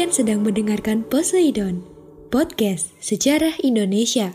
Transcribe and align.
Kalian 0.00 0.16
sedang 0.16 0.40
mendengarkan 0.40 1.04
Poseidon, 1.04 1.84
podcast 2.32 2.88
sejarah 3.04 3.52
Indonesia. 3.60 4.32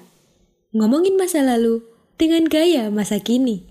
Ngomongin 0.78 1.18
masa 1.18 1.42
lalu 1.42 1.82
dengan 2.22 2.46
gaya 2.46 2.94
masa 2.94 3.18
kini. 3.18 3.66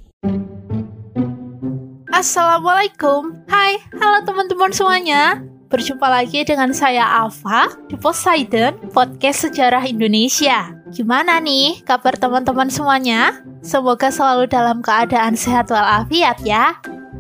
Assalamualaikum 2.11 3.47
Hai, 3.47 3.79
halo 3.95 4.27
teman-teman 4.27 4.75
semuanya 4.75 5.47
Berjumpa 5.71 6.11
lagi 6.11 6.43
dengan 6.43 6.75
saya 6.75 7.07
Alfa 7.07 7.71
di 7.87 7.95
Poseidon 7.95 8.75
Podcast 8.91 9.47
Sejarah 9.47 9.87
Indonesia 9.87 10.75
Gimana 10.91 11.39
nih 11.39 11.79
kabar 11.87 12.19
teman-teman 12.19 12.75
semuanya? 12.75 13.39
Semoga 13.63 14.11
selalu 14.11 14.51
dalam 14.51 14.83
keadaan 14.83 15.39
sehat 15.39 15.71
walafiat 15.71 16.43
ya 16.43 16.75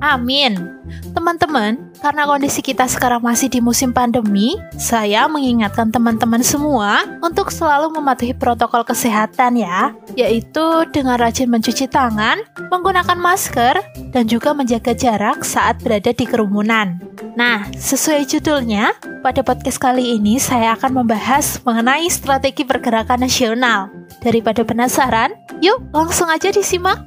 Amin 0.04 0.84
Teman-teman, 1.16 1.80
karena 2.02 2.28
kondisi 2.28 2.60
kita 2.60 2.84
sekarang 2.84 3.24
masih 3.24 3.48
di 3.48 3.62
musim 3.62 3.94
pandemi, 3.96 4.58
saya 4.76 5.24
mengingatkan 5.30 5.88
teman-teman 5.88 6.44
semua 6.44 7.06
untuk 7.24 7.48
selalu 7.48 7.88
mematuhi 7.96 8.36
protokol 8.36 8.84
kesehatan 8.84 9.56
ya, 9.56 9.96
yaitu 10.12 10.84
dengan 10.92 11.16
rajin 11.16 11.48
mencuci 11.48 11.88
tangan, 11.88 12.42
menggunakan 12.68 13.16
masker, 13.16 13.80
dan 14.12 14.28
juga 14.28 14.52
menjaga 14.52 14.92
jarak 14.92 15.46
saat 15.46 15.80
berada 15.80 16.12
di 16.12 16.26
kerumunan. 16.28 17.00
Nah, 17.38 17.70
sesuai 17.72 18.26
judulnya, 18.28 18.92
pada 19.24 19.40
podcast 19.40 19.80
kali 19.80 20.18
ini 20.18 20.36
saya 20.36 20.76
akan 20.76 21.00
membahas 21.00 21.62
mengenai 21.64 22.10
strategi 22.10 22.66
pergerakan 22.66 23.24
nasional. 23.24 23.88
Daripada 24.20 24.60
penasaran, 24.66 25.32
yuk 25.64 25.80
langsung 25.94 26.28
aja 26.28 26.52
disimak. 26.52 27.00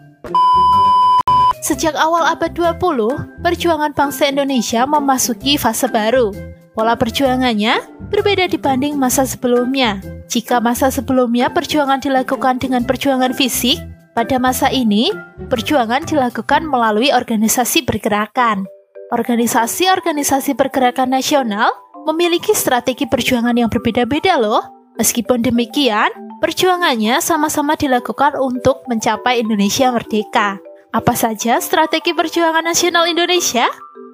Sejak 1.68 2.00
awal 2.00 2.24
abad 2.24 2.56
20, 2.56 3.44
perjuangan 3.44 3.92
bangsa 3.92 4.32
Indonesia 4.32 4.88
memasuki 4.88 5.60
fase 5.60 5.92
baru. 5.92 6.32
Pola 6.72 6.96
perjuangannya 6.96 8.08
berbeda 8.08 8.48
dibanding 8.48 8.96
masa 8.96 9.28
sebelumnya. 9.28 10.00
Jika 10.32 10.64
masa 10.64 10.88
sebelumnya 10.88 11.52
perjuangan 11.52 12.00
dilakukan 12.00 12.64
dengan 12.64 12.88
perjuangan 12.88 13.36
fisik, 13.36 13.84
pada 14.16 14.40
masa 14.40 14.72
ini 14.72 15.12
perjuangan 15.52 16.08
dilakukan 16.08 16.64
melalui 16.64 17.12
organisasi 17.12 17.84
pergerakan. 17.84 18.64
Organisasi-organisasi 19.12 20.56
pergerakan 20.56 21.20
nasional 21.20 21.76
memiliki 22.08 22.56
strategi 22.56 23.12
perjuangan 23.12 23.60
yang 23.60 23.68
berbeda-beda 23.68 24.40
loh. 24.40 24.64
Meskipun 24.96 25.44
demikian, 25.44 26.16
perjuangannya 26.40 27.20
sama-sama 27.20 27.76
dilakukan 27.76 28.40
untuk 28.40 28.88
mencapai 28.88 29.44
Indonesia 29.44 29.92
merdeka. 29.92 30.64
Apa 30.96 31.20
saja 31.20 31.60
strategi 31.60 32.16
perjuangan 32.16 32.64
nasional 32.64 33.12
Indonesia? 33.12 33.68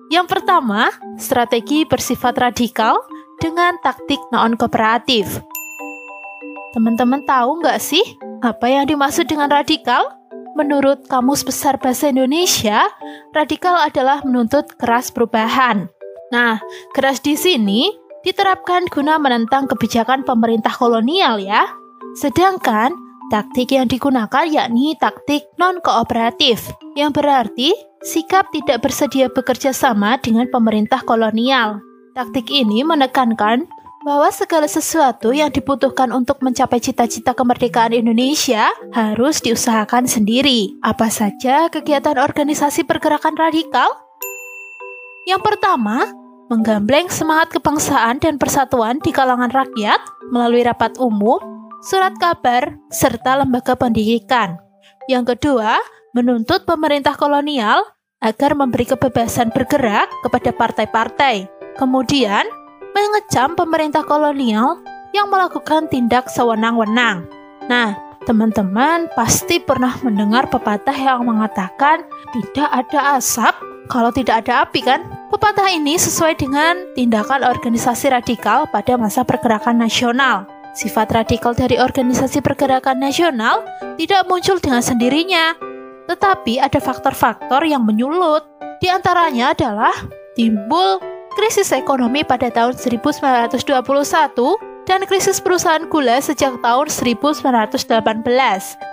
Yang 0.09 0.25
pertama, 0.25 0.89
strategi 1.21 1.85
bersifat 1.85 2.33
radikal 2.33 2.97
dengan 3.38 3.77
taktik 3.85 4.17
non-kooperatif. 4.33 5.38
Teman-teman 6.73 7.21
tahu 7.30 7.61
nggak 7.61 7.77
sih 7.77 8.02
apa 8.41 8.65
yang 8.73 8.89
dimaksud 8.89 9.30
dengan 9.30 9.53
radikal? 9.53 10.17
Menurut 10.58 11.05
Kamus 11.05 11.45
Besar 11.45 11.77
Bahasa 11.77 12.09
Indonesia, 12.09 12.89
radikal 13.33 13.77
adalah 13.77 14.25
menuntut 14.25 14.73
keras 14.77 15.14
perubahan. 15.14 15.89
Nah, 16.33 16.58
keras 16.98 17.21
di 17.21 17.37
sini 17.37 17.89
diterapkan 18.25 18.89
guna 18.89 19.21
menentang 19.21 19.69
kebijakan 19.69 20.25
pemerintah 20.25 20.73
kolonial 20.73 21.37
ya. 21.37 21.69
Sedangkan 22.17 22.93
Taktik 23.32 23.72
yang 23.72 23.88
digunakan 23.88 24.44
yakni 24.44 25.00
taktik 25.00 25.48
non-kooperatif, 25.56 26.76
yang 27.00 27.16
berarti 27.16 27.72
sikap 28.04 28.52
tidak 28.52 28.84
bersedia 28.84 29.32
bekerja 29.32 29.72
sama 29.72 30.20
dengan 30.20 30.52
pemerintah 30.52 31.00
kolonial. 31.08 31.80
Taktik 32.14 32.52
ini 32.52 32.84
menekankan 32.84 33.66
bahwa 34.04 34.28
segala 34.30 34.67
sesuatu 34.67 35.32
yang 35.32 35.48
dibutuhkan 35.48 36.11
untuk 36.11 36.44
mencapai 36.44 36.84
cita-cita 36.84 37.32
kemerdekaan 37.32 37.95
Indonesia 37.95 38.67
harus 38.92 39.40
diusahakan 39.40 40.04
sendiri. 40.05 40.76
Apa 40.84 41.08
saja 41.08 41.72
kegiatan 41.72 42.20
organisasi 42.20 42.84
pergerakan 42.84 43.40
radikal? 43.40 43.88
Yang 45.23 45.42
pertama, 45.48 46.11
menggambleng 46.52 47.08
semangat 47.08 47.55
kebangsaan 47.55 48.20
dan 48.20 48.36
persatuan 48.36 49.00
di 49.00 49.16
kalangan 49.16 49.50
rakyat 49.50 50.04
melalui 50.28 50.67
rapat 50.67 51.00
umum 51.00 51.52
surat 51.83 52.16
kabar, 52.16 52.80
serta 52.88 53.44
lembaga 53.44 53.76
pendidikan. 53.76 54.55
Yang 55.11 55.36
kedua, 55.36 55.76
menuntut 56.16 56.64
pemerintah 56.64 57.11
kolonial 57.20 57.83
agar 58.23 58.55
memberi 58.55 58.88
kebebasan 58.88 59.52
bergerak 59.52 60.08
kepada 60.23 60.55
partai-partai. 60.55 61.52
Kemudian, 61.76 62.48
mengecam 62.95 63.60
pemerintah 63.60 64.08
kolonial 64.08 64.80
yang 65.11 65.27
melakukan 65.27 65.92
tindak 65.92 66.32
sewenang-wenang. 66.32 67.27
Nah, 67.67 67.99
teman-teman 68.23 69.11
pasti 69.11 69.60
pernah 69.60 69.99
mendengar 69.99 70.48
pepatah 70.48 70.95
yang 70.95 71.27
mengatakan 71.27 72.08
tidak 72.32 72.70
ada 72.72 73.20
asap 73.20 73.52
kalau 73.92 74.16
tidak 74.16 74.48
ada 74.48 74.64
api 74.64 74.80
kan? 74.80 75.04
Pepatah 75.27 75.67
ini 75.67 75.99
sesuai 75.99 76.39
dengan 76.39 76.80
tindakan 76.95 77.43
organisasi 77.43 78.16
radikal 78.16 78.70
pada 78.72 78.95
masa 78.95 79.27
pergerakan 79.27 79.83
nasional. 79.83 80.48
Sifat 80.73 81.14
radikal 81.14 81.54
dari 81.54 81.78
organisasi 81.78 82.42
pergerakan 82.42 82.98
nasional 82.98 83.61
tidak 83.94 84.26
muncul 84.26 84.58
dengan 84.58 84.82
sendirinya, 84.82 85.54
tetapi 86.10 86.58
ada 86.58 86.82
faktor-faktor 86.82 87.61
yang 87.70 87.86
menyulut. 87.86 88.42
Di 88.82 88.89
antaranya 88.89 89.54
adalah 89.54 89.94
timbul 90.34 90.98
krisis 91.38 91.70
ekonomi 91.78 92.26
pada 92.26 92.50
tahun 92.50 92.73
1921 92.73 93.70
dan 94.89 95.06
krisis 95.06 95.38
perusahaan 95.38 95.86
gula 95.86 96.17
sejak 96.20 96.58
tahun 96.66 96.90
1918, 96.90 97.94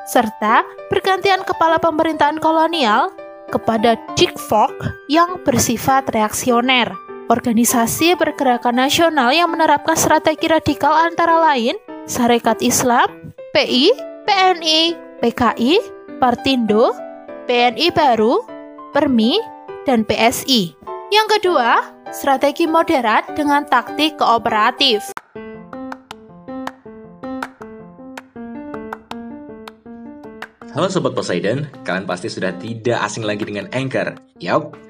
serta 0.05 0.63
pergantian 0.93 1.43
kepala 1.49 1.81
pemerintahan 1.81 2.37
kolonial 2.39 3.09
kepada 3.49 3.97
Dick 4.21 4.37
Fogg 4.37 4.77
yang 5.09 5.41
bersifat 5.43 6.13
reaksioner. 6.13 7.10
Organisasi 7.31 8.19
pergerakan 8.19 8.83
nasional 8.83 9.31
yang 9.31 9.55
menerapkan 9.55 9.95
strategi 9.95 10.51
radikal 10.51 10.91
antara 10.91 11.39
lain 11.39 11.79
Sarekat 12.03 12.59
Islam, 12.59 13.07
PI, 13.55 13.95
PNI, 14.27 14.99
PKI, 15.23 15.79
Partindo, 16.19 16.91
PNI 17.47 17.95
Baru, 17.95 18.43
Permi, 18.91 19.39
dan 19.87 20.03
PSI. 20.03 20.75
Yang 21.15 21.39
kedua, 21.39 21.95
strategi 22.11 22.67
moderat 22.67 23.31
dengan 23.39 23.63
taktik 23.63 24.19
kooperatif. 24.19 25.15
Halo 30.75 30.91
Sobat 30.91 31.15
Poseidon, 31.15 31.71
kalian 31.87 32.11
pasti 32.11 32.27
sudah 32.27 32.59
tidak 32.59 32.99
asing 33.07 33.23
lagi 33.23 33.47
dengan 33.47 33.71
Anchor. 33.71 34.19
Yap, 34.43 34.90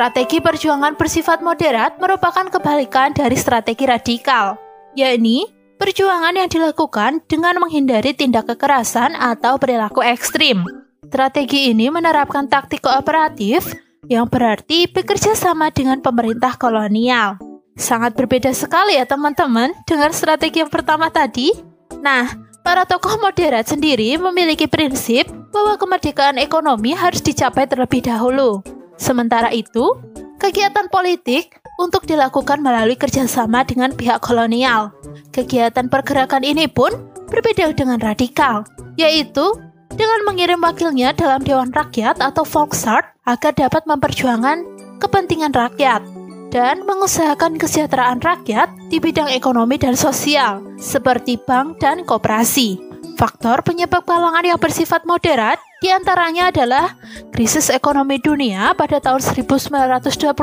Strategi 0.00 0.40
perjuangan 0.40 0.96
bersifat 0.96 1.44
moderat 1.44 2.00
merupakan 2.00 2.48
kebalikan 2.48 3.12
dari 3.12 3.36
strategi 3.36 3.84
radikal, 3.84 4.56
yakni 4.96 5.44
perjuangan 5.76 6.32
yang 6.40 6.48
dilakukan 6.48 7.20
dengan 7.28 7.60
menghindari 7.60 8.16
tindak 8.16 8.48
kekerasan 8.48 9.12
atau 9.12 9.60
perilaku 9.60 10.00
ekstrim. 10.00 10.64
Strategi 11.04 11.68
ini 11.68 11.92
menerapkan 11.92 12.48
taktik 12.48 12.80
kooperatif 12.80 13.76
yang 14.08 14.24
berarti 14.24 14.88
bekerja 14.88 15.36
sama 15.36 15.68
dengan 15.68 16.00
pemerintah 16.00 16.56
kolonial. 16.56 17.36
Sangat 17.76 18.16
berbeda 18.16 18.56
sekali 18.56 18.96
ya 18.96 19.04
teman-teman 19.04 19.76
dengan 19.84 20.16
strategi 20.16 20.64
yang 20.64 20.72
pertama 20.72 21.12
tadi. 21.12 21.52
Nah, 22.00 22.24
para 22.64 22.88
tokoh 22.88 23.20
moderat 23.20 23.68
sendiri 23.68 24.16
memiliki 24.16 24.64
prinsip 24.64 25.28
bahwa 25.52 25.76
kemerdekaan 25.76 26.40
ekonomi 26.40 26.96
harus 26.96 27.20
dicapai 27.20 27.68
terlebih 27.68 28.00
dahulu. 28.00 28.79
Sementara 29.00 29.48
itu, 29.48 29.96
kegiatan 30.36 30.92
politik 30.92 31.56
untuk 31.80 32.04
dilakukan 32.04 32.60
melalui 32.60 33.00
kerjasama 33.00 33.64
dengan 33.64 33.96
pihak 33.96 34.20
kolonial. 34.20 34.92
Kegiatan 35.32 35.88
pergerakan 35.88 36.44
ini 36.44 36.68
pun 36.68 36.92
berbeda 37.32 37.72
dengan 37.72 37.96
radikal, 37.96 38.68
yaitu 39.00 39.56
dengan 39.96 40.20
mengirim 40.28 40.60
wakilnya 40.60 41.16
dalam 41.16 41.40
Dewan 41.40 41.72
Rakyat 41.72 42.20
atau 42.20 42.44
Volksraad 42.44 43.08
agar 43.24 43.52
dapat 43.56 43.88
memperjuangkan 43.88 44.68
kepentingan 45.00 45.56
rakyat 45.56 46.04
dan 46.52 46.84
mengusahakan 46.84 47.56
kesejahteraan 47.56 48.20
rakyat 48.20 48.68
di 48.92 49.00
bidang 49.00 49.32
ekonomi 49.32 49.80
dan 49.80 49.96
sosial, 49.96 50.60
seperti 50.76 51.40
bank 51.40 51.80
dan 51.80 52.04
koperasi. 52.04 52.89
Faktor 53.20 53.60
penyebab 53.60 54.08
kalangan 54.08 54.40
yang 54.40 54.56
bersifat 54.56 55.04
moderat 55.04 55.60
di 55.84 55.92
antaranya 55.92 56.48
adalah 56.48 56.96
krisis 57.36 57.68
ekonomi 57.68 58.16
dunia 58.16 58.72
pada 58.72 58.96
tahun 58.96 59.20
1929, 59.20 60.40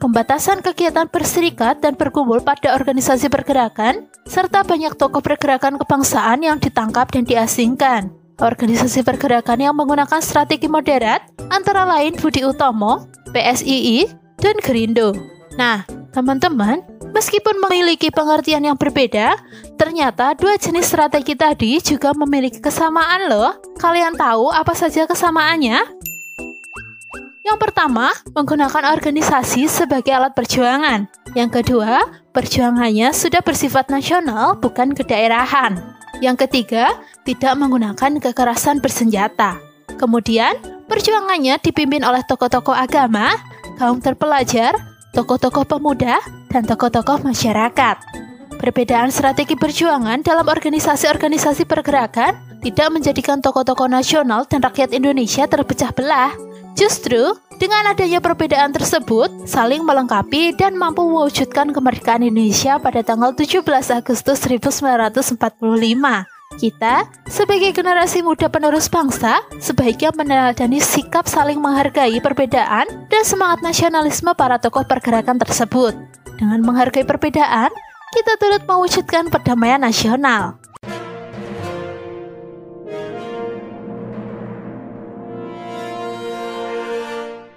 pembatasan 0.00 0.64
kegiatan 0.64 1.12
berserikat 1.12 1.84
dan 1.84 1.92
berkumpul 1.92 2.40
pada 2.40 2.72
organisasi 2.72 3.28
pergerakan, 3.28 4.08
serta 4.24 4.64
banyak 4.64 4.96
tokoh 4.96 5.20
pergerakan 5.20 5.76
kebangsaan 5.76 6.40
yang 6.40 6.56
ditangkap 6.56 7.12
dan 7.12 7.28
diasingkan. 7.28 8.16
Organisasi 8.40 9.04
pergerakan 9.04 9.60
yang 9.60 9.76
menggunakan 9.76 10.24
strategi 10.24 10.72
moderat 10.72 11.20
antara 11.52 11.84
lain 11.84 12.16
Budi 12.16 12.48
Utomo, 12.48 13.12
PSII, 13.36 14.08
dan 14.40 14.56
Gerindo. 14.64 15.12
Nah, 15.60 15.84
teman-teman, 16.16 16.80
meskipun 17.18 17.58
memiliki 17.66 18.14
pengertian 18.14 18.62
yang 18.62 18.78
berbeda, 18.78 19.34
ternyata 19.74 20.38
dua 20.38 20.54
jenis 20.54 20.86
strategi 20.86 21.34
tadi 21.34 21.82
juga 21.82 22.14
memiliki 22.14 22.62
kesamaan 22.62 23.26
loh. 23.26 23.58
Kalian 23.82 24.14
tahu 24.14 24.54
apa 24.54 24.70
saja 24.78 25.02
kesamaannya? 25.02 25.82
Yang 27.42 27.58
pertama, 27.58 28.14
menggunakan 28.38 28.94
organisasi 28.94 29.66
sebagai 29.66 30.14
alat 30.14 30.36
perjuangan. 30.36 31.10
Yang 31.34 31.58
kedua, 31.58 32.06
perjuangannya 32.30 33.10
sudah 33.10 33.42
bersifat 33.42 33.90
nasional, 33.90 34.54
bukan 34.54 34.94
kedaerahan. 34.94 35.80
Yang 36.22 36.46
ketiga, 36.46 36.92
tidak 37.26 37.56
menggunakan 37.58 38.20
kekerasan 38.22 38.78
bersenjata. 38.78 39.58
Kemudian, 39.96 40.54
perjuangannya 40.86 41.58
dipimpin 41.58 42.04
oleh 42.04 42.22
tokoh-tokoh 42.28 42.76
agama 42.76 43.32
kaum 43.80 43.98
terpelajar, 43.98 44.76
tokoh-tokoh 45.16 45.64
pemuda, 45.64 46.20
dan 46.48 46.64
tokoh-tokoh 46.64 47.22
masyarakat. 47.22 47.96
Perbedaan 48.58 49.14
strategi 49.14 49.54
perjuangan 49.54 50.24
dalam 50.26 50.42
organisasi-organisasi 50.42 51.62
pergerakan 51.62 52.34
tidak 52.58 52.88
menjadikan 52.90 53.38
tokoh-tokoh 53.38 53.86
nasional 53.86 54.42
dan 54.50 54.58
rakyat 54.64 54.90
Indonesia 54.90 55.46
terpecah 55.46 55.94
belah. 55.94 56.34
Justru, 56.74 57.38
dengan 57.58 57.90
adanya 57.90 58.22
perbedaan 58.22 58.70
tersebut, 58.70 59.46
saling 59.46 59.82
melengkapi 59.82 60.54
dan 60.54 60.78
mampu 60.78 61.02
mewujudkan 61.02 61.74
kemerdekaan 61.74 62.22
Indonesia 62.22 62.78
pada 62.78 63.02
tanggal 63.02 63.34
17 63.34 63.62
Agustus 63.90 64.38
1945. 64.42 65.38
Kita, 66.58 67.06
sebagai 67.30 67.70
generasi 67.70 68.22
muda 68.22 68.50
penerus 68.50 68.90
bangsa, 68.90 69.38
sebaiknya 69.62 70.10
meneladani 70.14 70.82
sikap 70.82 71.26
saling 71.30 71.62
menghargai 71.62 72.18
perbedaan 72.18 72.86
dan 73.06 73.22
semangat 73.22 73.62
nasionalisme 73.62 74.34
para 74.34 74.58
tokoh 74.58 74.82
pergerakan 74.82 75.38
tersebut. 75.38 75.94
Dengan 76.38 76.62
menghargai 76.62 77.02
perbedaan, 77.02 77.74
kita 78.14 78.38
turut 78.38 78.62
mewujudkan 78.62 79.26
perdamaian 79.26 79.82
nasional. 79.82 80.54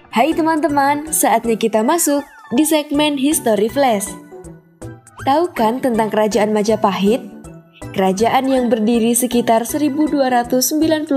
Hai 0.10 0.34
teman-teman, 0.34 1.14
saatnya 1.14 1.62
kita 1.62 1.86
masuk 1.86 2.26
di 2.58 2.66
segmen 2.66 3.22
History 3.22 3.70
Flash. 3.70 4.10
Tahu 5.30 5.54
kan 5.54 5.78
tentang 5.78 6.10
kerajaan 6.10 6.50
Majapahit? 6.50 7.41
Kerajaan 7.92 8.48
yang 8.48 8.72
berdiri 8.72 9.12
sekitar 9.12 9.68
1293 9.68 11.12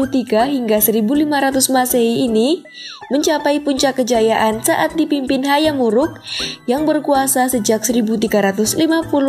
hingga 0.50 0.82
1500 0.82 1.70
Masehi 1.70 2.26
ini 2.26 2.66
mencapai 3.14 3.62
puncak 3.62 4.02
kejayaan 4.02 4.58
saat 4.58 4.98
dipimpin 4.98 5.46
Hayam 5.46 5.78
Wuruk 5.78 6.18
yang 6.66 6.82
berkuasa 6.82 7.46
sejak 7.46 7.86
1350 7.86 8.74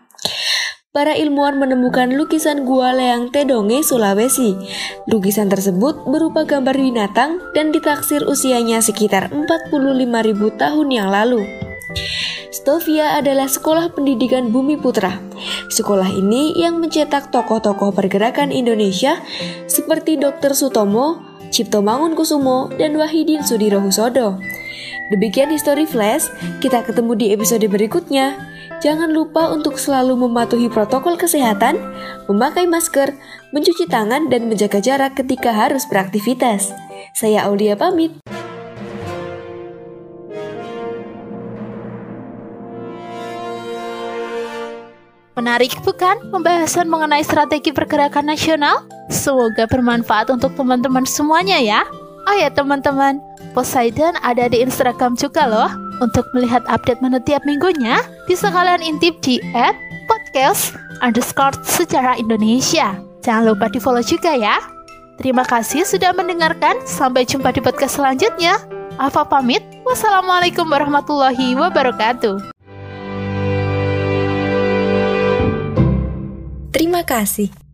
para 0.97 1.13
ilmuwan 1.13 1.61
menemukan 1.61 2.09
lukisan 2.17 2.65
Gua 2.65 2.97
Leang 2.97 3.29
Tedonge, 3.29 3.85
Sulawesi. 3.85 4.57
Lukisan 5.05 5.53
tersebut 5.53 6.09
berupa 6.09 6.49
gambar 6.49 6.73
binatang 6.73 7.37
dan 7.53 7.69
ditaksir 7.69 8.25
usianya 8.25 8.81
sekitar 8.81 9.29
45.000 9.29 9.77
tahun 10.57 10.89
yang 10.89 11.13
lalu. 11.13 11.45
Stovia 12.49 13.21
adalah 13.21 13.45
sekolah 13.45 13.93
pendidikan 13.93 14.49
Bumi 14.49 14.81
Putra. 14.81 15.21
Sekolah 15.69 16.09
ini 16.17 16.57
yang 16.57 16.81
mencetak 16.81 17.29
tokoh-tokoh 17.29 17.93
pergerakan 17.93 18.49
Indonesia 18.49 19.21
seperti 19.69 20.17
Dr. 20.17 20.57
Sutomo, 20.57 21.21
Cipto 21.53 21.85
Mangunkusumo, 21.85 22.73
dan 22.81 22.97
Wahidin 22.97 23.45
Sudirohusodo. 23.45 24.41
Demikian 25.13 25.53
History 25.53 25.85
Flash, 25.85 26.33
kita 26.65 26.81
ketemu 26.89 27.13
di 27.21 27.27
episode 27.37 27.69
berikutnya. 27.69 28.56
Jangan 28.77 29.09
lupa 29.09 29.49
untuk 29.49 29.81
selalu 29.81 30.29
mematuhi 30.29 30.69
protokol 30.69 31.17
kesehatan, 31.17 31.81
memakai 32.29 32.69
masker, 32.69 33.17
mencuci 33.57 33.89
tangan, 33.89 34.29
dan 34.29 34.53
menjaga 34.53 34.85
jarak 34.85 35.17
ketika 35.17 35.49
harus 35.49 35.89
beraktivitas. 35.89 36.77
Saya 37.17 37.49
Aulia 37.49 37.73
pamit. 37.73 38.13
Menarik 45.37 45.73
bukan 45.85 46.17
pembahasan 46.33 46.89
mengenai 46.89 47.25
strategi 47.25 47.73
pergerakan 47.73 48.29
nasional? 48.29 48.85
Semoga 49.09 49.65
bermanfaat 49.69 50.33
untuk 50.33 50.53
teman-teman 50.53 51.05
semuanya 51.09 51.61
ya. 51.61 51.81
Oh 52.29 52.35
ya 52.37 52.53
teman-teman, 52.53 53.21
Poseidon 53.57 54.17
ada 54.21 54.53
di 54.53 54.61
Instagram 54.61 55.17
juga 55.17 55.49
loh. 55.49 55.86
Untuk 55.99 56.29
melihat 56.37 56.61
update 56.69 57.01
menu 57.01 57.17
tiap 57.25 57.41
minggunya, 57.49 58.05
bisa 58.29 58.53
kalian 58.53 58.85
intip 58.85 59.17
di 59.25 59.41
at 59.57 59.73
podcast 60.05 60.77
underscore 61.01 61.57
secara 61.65 62.17
Indonesia. 62.21 62.97
Jangan 63.25 63.53
lupa 63.53 63.67
di 63.73 63.81
follow 63.81 64.05
juga 64.05 64.37
ya. 64.37 64.61
Terima 65.17 65.43
kasih 65.43 65.89
sudah 65.89 66.13
mendengarkan. 66.13 66.85
Sampai 66.85 67.25
jumpa 67.25 67.51
di 67.51 67.65
podcast 67.65 67.97
selanjutnya. 67.97 68.61
Alfa 69.01 69.25
pamit. 69.25 69.65
Wassalamualaikum 69.89 70.69
warahmatullahi 70.69 71.57
wabarakatuh. 71.57 72.53
Terima 76.77 77.01
kasih. 77.01 77.66